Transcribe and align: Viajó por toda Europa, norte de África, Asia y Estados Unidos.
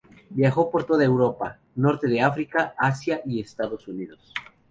Viajó 0.31 0.71
por 0.71 0.83
toda 0.85 1.05
Europa, 1.05 1.59
norte 1.75 2.07
de 2.07 2.21
África, 2.21 2.73
Asia 2.75 3.21
y 3.23 3.39
Estados 3.39 3.87
Unidos. 3.87 4.33